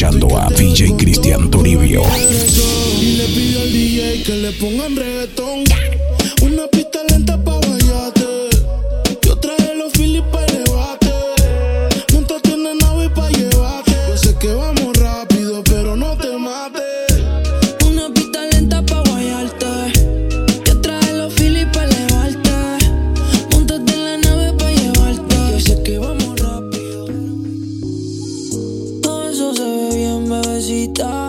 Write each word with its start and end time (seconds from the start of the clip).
Escuchando 0.00 0.38
a 0.38 0.48
DJ 0.48 0.96
Cristian 0.96 1.50
Toribio. 1.50 2.02
Y 3.02 3.16
le 3.16 3.24
pido 3.26 3.60
al 3.60 3.70
DJ 3.70 4.22
que 4.22 4.32
le 4.32 4.52
pongan 4.52 4.96
reggaetón. 4.96 5.64
Una 6.40 6.66
pista 6.68 7.00
lenta 7.06 7.36
bebecita. 30.80 31.28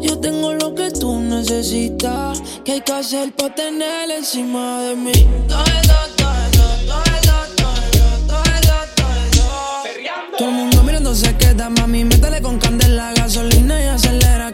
Yo 0.00 0.18
tengo 0.18 0.54
lo 0.54 0.74
que 0.74 0.90
tú 0.90 1.18
necesitas. 1.20 2.42
¿Qué 2.64 2.72
hay 2.72 2.80
que 2.80 2.92
hacer 2.92 3.32
pa' 3.32 3.54
tener 3.54 4.10
encima 4.10 4.82
de 4.82 4.96
mí? 4.96 5.12
Todo 5.48 5.64
eso, 5.64 5.94
todo 6.16 6.32
eso, 6.46 6.64
todo 6.86 7.02
eso, 7.04 7.36
todo 7.56 7.72
eso, 7.82 8.06
todo 8.26 8.42
eso, 8.42 8.74
todo 8.96 9.14
eso. 9.30 10.36
Todo 10.38 10.48
el 10.48 10.54
mundo 10.54 10.82
mirando 10.82 11.14
se 11.14 11.36
queda, 11.36 11.70
mami. 11.70 12.04
Métele 12.04 12.40
con 12.42 12.58
candela, 12.58 13.12
gasolina 13.14 13.80
y 13.80 13.86
acelera. 13.86 14.52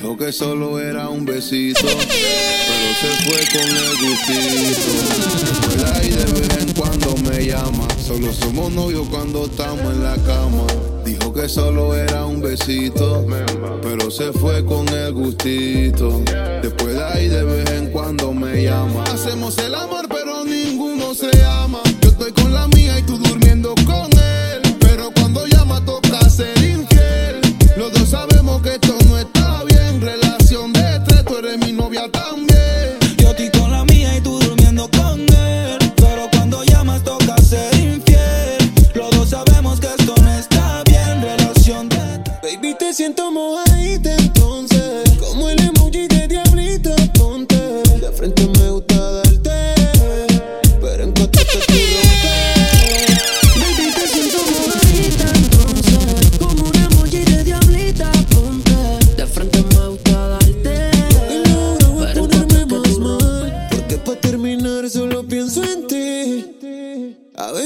Dijo 0.00 0.16
que 0.16 0.32
solo 0.32 0.80
era 0.80 1.10
un 1.10 1.26
besito, 1.26 1.82
pero 1.84 2.88
se 3.02 3.10
fue 3.22 3.38
con 3.52 3.68
el 3.68 3.92
gustito. 4.00 4.92
Por 5.66 5.94
ahí 5.94 6.08
de 6.08 6.24
vez 6.40 6.58
en 6.58 6.72
cuando 6.72 7.14
me 7.28 7.44
llama, 7.44 7.86
solo 8.02 8.32
somos 8.32 8.72
novios 8.72 9.06
cuando 9.10 9.44
estamos 9.44 9.92
en 9.92 10.02
la 10.02 10.16
cama. 10.16 10.66
Dijo 11.04 11.34
que 11.34 11.50
solo 11.50 11.94
era 11.94 12.24
un 12.24 12.40
besito, 12.40 13.26
pero 13.82 14.10
se 14.10 14.32
fue 14.32 14.64
con 14.64 14.88
el 14.88 15.12
gustito. 15.12 16.22
Después 16.62 16.94
de 16.94 17.04
ahí 17.04 17.28
de 17.28 17.44
vez 17.44 17.70
en 17.70 17.90
cuando 17.90 18.32
me 18.32 18.62
llama. 18.62 19.04
Hacemos 19.04 19.58
el 19.58 19.74
amor, 19.74 20.06
pero 20.08 20.46
ninguno 20.46 21.14
se 21.14 21.28
ama. 21.44 21.59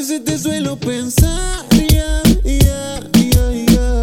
veces 0.07 0.25
te 0.25 0.39
suelo 0.39 0.77
pensar. 0.77 1.65
Yeah, 1.71 2.21
yeah, 2.45 3.01
yeah, 3.15 4.01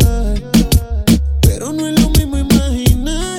Pero 1.42 1.72
no 1.74 1.88
es 1.88 2.00
lo 2.02 2.10
mismo 2.10 2.40
imaginar. 2.40 3.38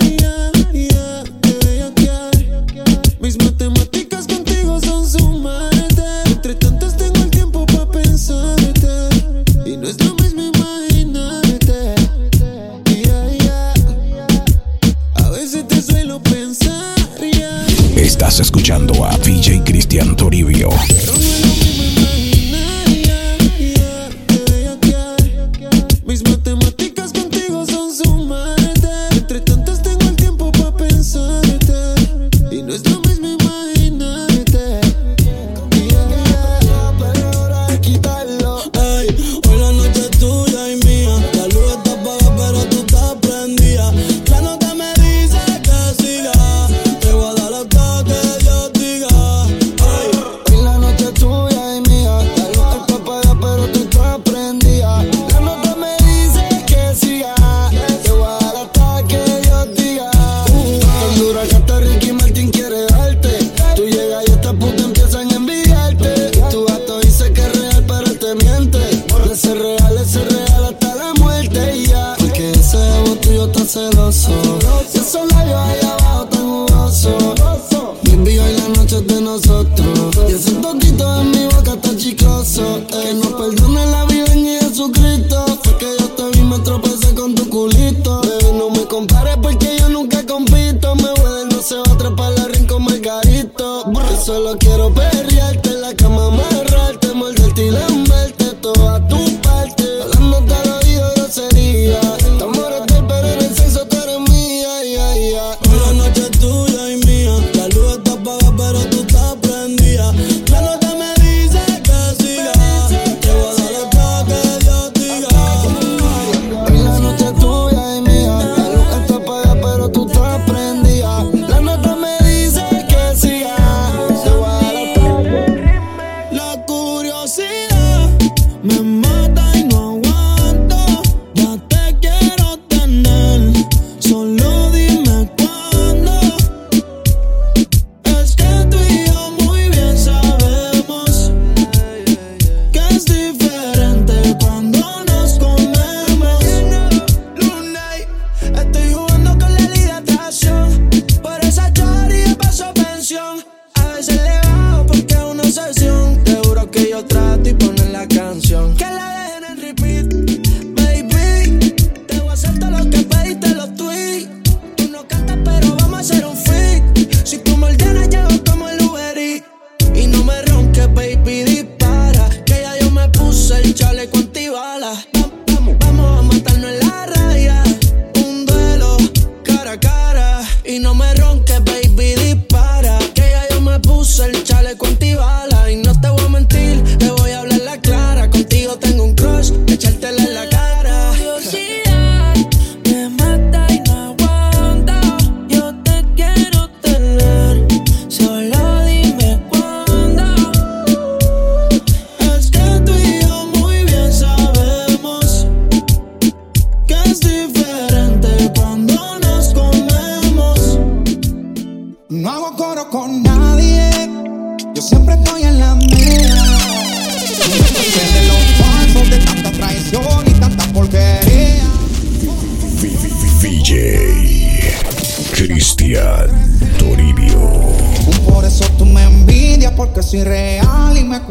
Mis 3.21 3.37
matemáticas 3.43 4.29
contigo 4.29 4.81
son 4.81 5.11
sumarte. 5.11 6.05
Entre 6.27 6.55
tantas 6.55 6.97
tengo 6.97 7.25
el 7.25 7.31
tiempo 7.31 7.67
para 7.67 7.91
pensarte. 7.91 9.09
Y 9.67 9.77
no 9.77 9.89
es 9.89 9.99
lo 10.05 10.15
mismo 10.15 10.43
imaginarte. 10.55 11.95
A 15.15 15.31
veces 15.31 15.67
te 15.67 15.83
suelo 15.83 16.23
pensar. 16.23 16.95
Estás 17.97 18.39
escuchando 18.39 19.05
a 19.05 19.19
DJ 19.19 19.65
Cristian 19.65 20.15
Toribio. 20.15 20.71
Pero 20.89 21.13
no 21.13 21.32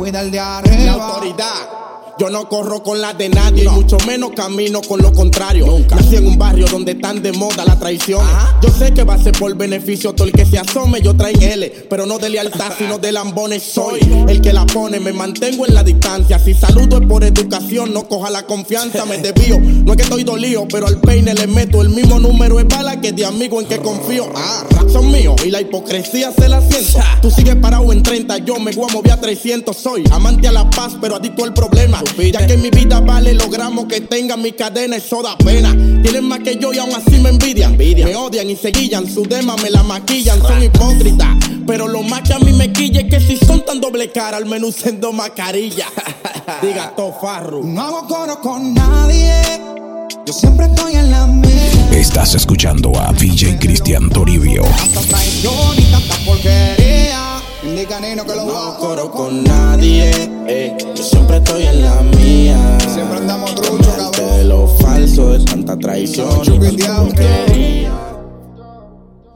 cuida 0.02 0.22
el 0.22 0.32
de 0.32 0.40
arriba. 0.40 0.84
La 0.84 0.94
autoridad. 0.94 1.54
Yo 2.22 2.30
no 2.30 2.48
corro 2.48 2.84
con 2.84 3.02
la 3.02 3.16
de 3.16 3.30
nadie, 3.30 3.64
y 3.64 3.68
mucho 3.68 3.98
menos 4.06 4.34
camino 4.36 4.80
con 4.88 5.02
lo 5.02 5.12
contrario. 5.12 5.66
Nunca. 5.66 5.96
Nací 5.96 6.18
en 6.18 6.28
un 6.28 6.38
barrio 6.38 6.68
donde 6.68 6.92
están 6.92 7.20
de 7.24 7.32
moda 7.32 7.66
la 7.66 7.80
traición. 7.80 8.24
Yo 8.62 8.70
sé 8.70 8.94
que 8.94 9.04
va 9.04 9.16
a 9.16 9.18
ser 9.18 9.32
por 9.32 9.58
beneficio 9.58 10.14
todo 10.14 10.28
el 10.28 10.32
que 10.32 10.46
se 10.46 10.60
asome. 10.60 11.02
Yo 11.02 11.16
traigo 11.16 11.42
L, 11.42 11.88
pero 11.90 12.06
no 12.06 12.20
de 12.20 12.30
lealtad, 12.30 12.74
sino 12.78 13.00
de 13.00 13.12
lambones. 13.12 13.64
Soy 13.64 14.02
el 14.28 14.40
que 14.40 14.54
la 14.54 14.68
pone, 14.68 15.00
me 15.00 15.14
mantengo 15.14 15.66
en 15.66 15.74
la 15.74 15.84
distancia. 15.84 16.38
Si 16.38 16.54
saludo 16.54 17.00
es 17.02 17.08
por 17.08 17.24
educación, 17.24 17.92
no 17.92 18.08
coja 18.08 18.30
la 18.30 18.46
confianza, 18.46 19.04
me 19.08 19.18
desvío. 19.18 19.60
No 19.60 19.94
es 19.94 19.98
que 19.98 20.04
estoy 20.04 20.24
dolido, 20.24 20.68
pero 20.68 20.86
al 20.86 21.02
peine 21.02 21.34
le 21.34 21.48
meto 21.48 21.82
el 21.82 21.90
mismo 21.90 22.20
número 22.20 22.58
de 22.58 22.66
bala 22.66 23.02
que 23.02 23.14
de 23.14 23.26
amigo 23.26 23.60
en 23.60 23.66
que 23.66 23.80
confío. 23.80 24.32
Ah, 24.36 24.64
son 24.94 25.12
míos 25.12 25.38
y 25.44 25.50
la 25.50 25.60
hipocresía 25.60 26.32
se 26.32 26.48
la 26.48 26.62
siento. 26.62 27.00
Tú 27.20 27.32
sigues 27.32 27.56
parado 27.56 27.92
en 27.92 28.04
30, 28.04 28.38
yo 28.46 28.60
me 28.60 28.74
voy 28.74 28.86
a 28.88 28.94
mover 28.94 29.14
a 29.14 29.20
300. 29.20 29.76
Soy 29.76 30.04
amante 30.12 30.48
a 30.48 30.52
la 30.52 30.70
paz, 30.70 30.96
pero 31.02 31.16
adicto 31.16 31.44
al 31.46 31.56
problema. 31.56 32.04
Ya 32.18 32.46
que 32.46 32.54
en 32.54 32.62
mi 32.62 32.70
vida 32.70 33.00
vale 33.00 33.34
los 33.34 33.50
gramos 33.50 33.86
que 33.86 34.02
tengan 34.02 34.42
mis 34.42 34.54
cadenas, 34.54 35.04
eso 35.04 35.22
da 35.22 35.38
pena. 35.38 35.72
Tienen 36.02 36.26
más 36.26 36.40
que 36.40 36.58
yo 36.58 36.74
y 36.74 36.78
aún 36.78 36.94
así 36.94 37.20
me 37.20 37.30
envidian. 37.30 37.78
Me 37.78 38.16
odian 38.16 38.50
y 38.50 38.56
se 38.56 38.70
guillan, 38.70 39.12
su 39.12 39.24
dema 39.24 39.56
me 39.58 39.70
la 39.70 39.84
maquillan, 39.84 40.42
son 40.42 40.64
hipócritas. 40.64 41.38
Pero 41.66 41.88
lo 41.88 42.04
más 42.04 42.22
que 42.22 42.34
a 42.34 42.40
mí 42.40 42.52
me 42.54 42.72
quilla 42.72 43.02
es 43.02 43.10
que 43.10 43.20
si 43.20 43.38
son 43.38 43.64
tan 43.66 43.80
doble 43.80 44.12
cara, 44.12 44.38
al 44.38 44.46
menos 44.46 44.76
siendo 44.76 45.12
mascarilla. 45.12 45.88
Diga 46.62 46.94
Tofarro. 46.96 47.64
No 47.64 47.82
hago 47.82 48.08
coro 48.08 48.40
con 48.42 48.74
nadie. 48.74 49.34
Yo 50.26 50.34
siempre 50.34 50.68
estoy 50.68 50.96
en 50.96 51.12
la 51.12 51.26
mía. 51.28 51.52
Estás 51.92 52.36
escuchando 52.36 52.92
a 53.00 53.12
DJ 53.14 53.58
Cristian 53.58 54.10
Toribio. 54.10 54.64
Tanta 54.64 55.02
traición 55.02 55.78
y 55.78 55.84
tanta 55.92 56.16
porquería. 56.26 57.31
Indica 57.64 58.00
Nino 58.00 58.26
que 58.26 58.36
lo 58.36 58.46
no 58.46 58.54
va. 58.54 58.66
No 58.66 58.78
coro 58.78 59.12
con 59.12 59.44
nadie, 59.44 60.12
yo 60.96 61.04
siempre 61.04 61.38
estoy 61.38 61.64
en 61.64 61.82
la 61.84 62.02
mía. 62.02 62.78
Siempre 62.92 63.18
andamos 63.18 63.54
trucho, 63.54 63.92
cabrón. 63.96 64.38
De 64.38 64.44
lo 64.46 64.68
falso, 64.68 65.30
de 65.30 65.46
tanta 65.46 65.78
traición. 65.78 66.42
Y 67.54 67.88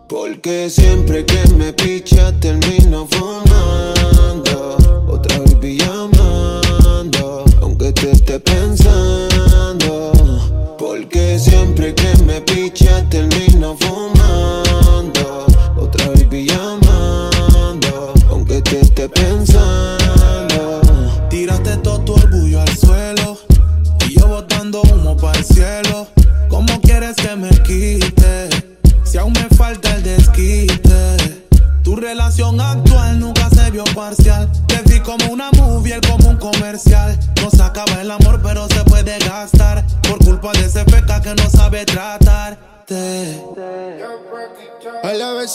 Porque 0.10 0.70
siempre 0.72 1.25
que 1.25 1.48
me 1.55 1.72
picha 1.74 2.32
termino 2.39 3.08
fumando. 3.12 3.94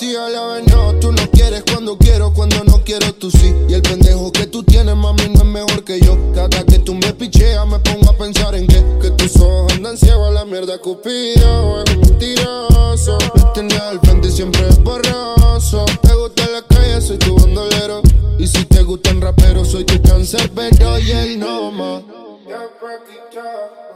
vacía 0.00 0.28
la 0.30 0.46
vez 0.46 0.66
no 0.66 0.94
Tú 0.98 1.12
no 1.12 1.30
quieres 1.30 1.62
cuando 1.70 1.98
quiero, 1.98 2.32
cuando 2.32 2.64
no 2.64 2.82
quiero 2.84 3.12
tú 3.14 3.30
sí. 3.30 3.54
Y 3.68 3.74
el 3.74 3.82
pendejo 3.82 4.32
que 4.32 4.46
tú 4.46 4.62
tienes, 4.62 4.96
mami, 4.96 5.28
no 5.28 5.40
es 5.40 5.46
mejor 5.46 5.84
que 5.84 6.00
yo. 6.00 6.16
Cada 6.34 6.62
que 6.64 6.78
tú 6.78 6.94
me 6.94 7.12
picheas, 7.12 7.66
me 7.66 7.78
pongo 7.78 8.10
a 8.10 8.16
pensar 8.16 8.54
en 8.54 8.66
que, 8.66 8.82
que 9.00 9.10
tus 9.10 9.36
ojos 9.36 9.72
andan 9.74 9.96
ciegos 9.96 10.28
a 10.28 10.30
la 10.30 10.44
mierda. 10.44 10.78
Cupido 10.78 11.82
es 11.84 11.96
mentiroso. 11.96 13.18
Me 13.34 13.42
tenías 13.54 13.82
al 13.82 14.00
frente 14.00 14.28
y 14.28 14.32
siempre 14.32 14.68
es 14.68 14.82
borroso. 14.82 15.84
Te 16.02 16.14
gusta 16.14 16.48
la 16.48 16.62
calle, 16.62 17.00
soy 17.00 17.18
tu 17.18 17.36
bandolero. 17.36 18.02
Y 18.38 18.46
si 18.46 18.64
te 18.64 18.82
gustan 18.82 19.20
raperos, 19.20 19.68
soy 19.68 19.84
tu 19.84 20.00
cáncer, 20.02 20.50
pero 20.54 20.98
y 20.98 21.10
el 21.10 21.38
no 21.38 21.70
más. 21.70 22.02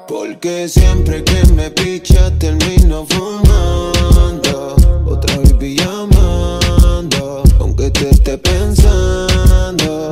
Porque 0.09 0.69
siempre 0.69 1.25
que 1.25 1.47
me 1.53 1.71
pichas 1.71 2.39
termino 2.39 3.07
fumando 3.07 4.84
llamando, 5.73 7.43
aunque 7.59 7.91
te 7.91 8.11
esté 8.11 8.37
pensando. 8.37 10.11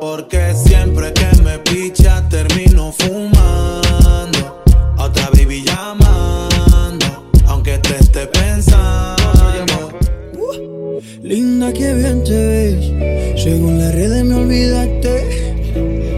Porque 0.00 0.54
siempre 0.54 1.12
que 1.14 1.42
me 1.42 1.58
picha 1.60 2.22
termino 2.28 2.92
fumando. 2.98 4.62
Otra 4.98 5.30
baby 5.32 5.64
llamando, 5.64 7.06
aunque 7.46 7.78
te 7.78 7.96
esté 7.96 8.26
pensando. 8.26 9.92
Uh, 10.36 11.00
linda, 11.22 11.72
que 11.72 11.94
bien 11.94 12.22
te 12.22 12.46
ves. 12.46 13.42
Según 13.42 13.78
las 13.78 13.94
redes 13.94 14.24
me 14.24 14.34
olvidaste. 14.34 15.54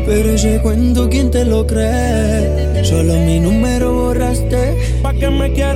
Pero 0.06 0.30
ese 0.30 0.60
cuento, 0.60 1.08
¿quién 1.08 1.30
te 1.30 1.44
lo 1.44 1.66
cree? 1.66 2.84
Solo 2.84 3.14
mi 3.14 3.38
número 3.40 3.92
borraste. 3.92 5.00
¿Pa' 5.02 5.12
que 5.14 5.30
me 5.30 5.52
quieres? 5.52 5.75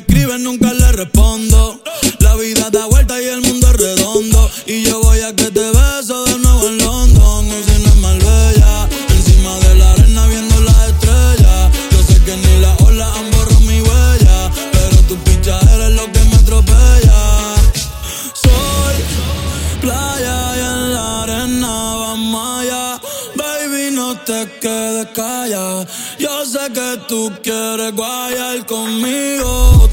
escribe 0.00 0.38
nunca 0.38 0.72
le 0.72 0.92
respondo. 0.92 1.80
La 2.20 2.34
vida 2.36 2.70
da 2.70 2.86
vuelta 2.86 3.20
y 3.20 3.26
el 3.26 3.42
mundo 3.42 3.66
es 3.68 3.76
redondo. 3.76 4.50
Y 4.66 4.82
yo 4.82 5.00
voy 5.00 5.20
a 5.20 5.34
que 5.34 5.50
te 5.50 5.70
beso 5.70 6.24
de 6.24 6.38
nuevo 6.38 6.68
en 6.68 6.78
London. 6.78 7.50
O 7.50 7.62
si 7.66 7.82
no 7.82 7.88
es 7.88 7.96
más 7.96 8.18
bella, 8.18 8.88
encima 9.10 9.54
de 9.58 9.74
la 9.76 9.92
arena 9.92 10.26
viendo 10.26 10.60
las 10.60 10.88
estrellas. 10.88 11.70
Yo 11.92 12.02
sé 12.02 12.22
que 12.24 12.36
ni 12.36 12.60
las 12.60 12.80
olas 12.80 13.08
han 13.16 13.30
borrado 13.30 13.60
mi 13.60 13.80
huella. 13.80 14.50
Pero 14.72 14.96
tu 15.08 15.16
picha 15.24 15.58
eres 15.74 15.92
lo 15.94 16.10
que 16.12 16.20
me 16.24 16.36
atropella. 16.36 17.20
Soy 18.44 18.96
playa 19.82 20.56
y 20.56 20.60
en 20.60 20.94
la 20.94 21.22
arena 21.22 21.72
vamos 22.02 22.60
allá. 22.60 23.00
Baby, 23.36 23.90
no 23.92 24.16
te 24.20 24.48
quedes 24.60 25.06
callada. 25.14 25.86
Yo 26.18 26.46
sé 26.46 26.72
que 26.72 27.00
tú 27.08 27.32
quieres 27.42 27.94
guayar 27.94 28.64
conmigo. 28.66 29.89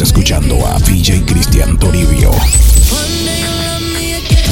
Escuchando 0.00 0.64
a 0.64 0.78
DJ 0.78 1.24
Cristian 1.24 1.76
Toribio. 1.76 2.30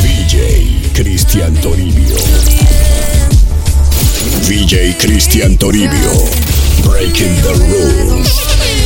DJ 0.03 0.93
Cristian 0.93 1.55
Toribio. 1.61 2.17
DJ 4.49 4.97
Cristian 4.97 5.57
Toribio. 5.57 6.13
Breaking 6.83 7.35
the 7.43 7.55
rules. 7.69 8.86